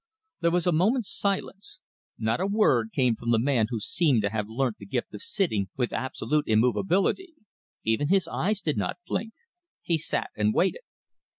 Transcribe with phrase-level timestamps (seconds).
[0.39, 1.79] There was a moment's silence.
[2.17, 5.21] Not a word came from the man who seemed to have learnt the gift of
[5.21, 7.35] sitting with absolute immovability.
[7.83, 9.33] Even his eyes did not blink.
[9.83, 10.81] He sat and waited.